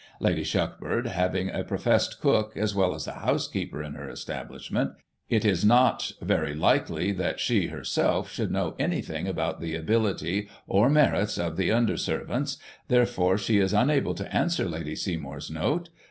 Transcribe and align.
Lady 0.19 0.43
Shuckburgh 0.43 1.05
having 1.05 1.51
a 1.51 1.63
professed 1.63 2.19
cook, 2.19 2.57
as 2.57 2.73
well 2.73 2.95
as 2.95 3.05
a 3.05 3.11
housekeeper, 3.19 3.83
in 3.83 3.93
her 3.93 4.09
establishment, 4.09 4.93
it 5.29 5.45
is 5.45 5.63
not 5.63 6.13
very 6.19 6.55
likely 6.55 7.13
she, 7.37 7.67
her 7.67 7.83
self, 7.83 8.31
should 8.31 8.49
know 8.49 8.73
anything 8.79 9.27
about 9.27 9.61
the 9.61 9.75
ability 9.75 10.49
or 10.65 10.89
merits 10.89 11.37
of 11.37 11.55
the 11.55 11.71
under 11.71 11.97
servants; 11.97 12.57
therefore 12.87 13.37
she 13.37 13.59
is 13.59 13.73
unable 13.73 14.15
to 14.15 14.35
answer 14.35 14.67
Lady 14.67 14.95
Seymour's 14.95 15.51
note. 15.51 15.89